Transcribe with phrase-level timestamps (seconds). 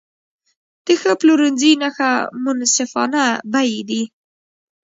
[0.85, 2.11] د ښه پلورنځي نښه
[2.43, 4.03] منصفانه بیې دي.